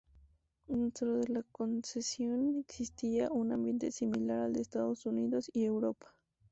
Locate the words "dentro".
0.65-1.19